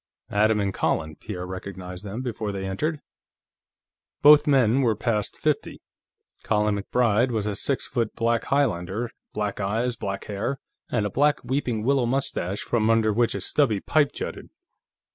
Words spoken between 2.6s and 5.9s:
entered. Both men were past fifty.